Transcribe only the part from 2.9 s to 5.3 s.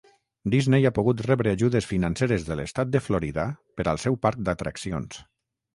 de Florida per al seu parc d'atraccions.